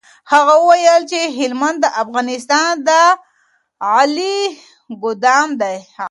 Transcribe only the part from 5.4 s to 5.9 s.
دی.